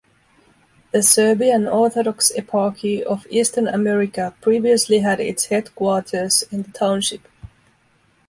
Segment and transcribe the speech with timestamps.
[0.93, 7.27] The Serbian Orthodox Eparchy of Eastern America previously had its headquarters in the township.